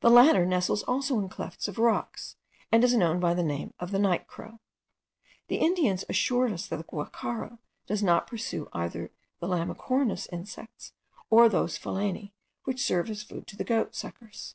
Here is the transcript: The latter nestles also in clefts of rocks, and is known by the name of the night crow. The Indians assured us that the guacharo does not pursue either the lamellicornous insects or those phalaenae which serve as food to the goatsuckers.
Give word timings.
The 0.00 0.10
latter 0.10 0.46
nestles 0.46 0.84
also 0.84 1.18
in 1.18 1.28
clefts 1.28 1.66
of 1.66 1.80
rocks, 1.80 2.36
and 2.70 2.84
is 2.84 2.94
known 2.94 3.18
by 3.18 3.34
the 3.34 3.42
name 3.42 3.74
of 3.80 3.90
the 3.90 3.98
night 3.98 4.28
crow. 4.28 4.60
The 5.48 5.56
Indians 5.56 6.04
assured 6.08 6.52
us 6.52 6.68
that 6.68 6.76
the 6.76 6.84
guacharo 6.84 7.58
does 7.84 8.00
not 8.00 8.28
pursue 8.28 8.68
either 8.72 9.10
the 9.40 9.48
lamellicornous 9.48 10.28
insects 10.32 10.92
or 11.30 11.48
those 11.48 11.76
phalaenae 11.76 12.30
which 12.62 12.84
serve 12.84 13.10
as 13.10 13.24
food 13.24 13.48
to 13.48 13.56
the 13.56 13.64
goatsuckers. 13.64 14.54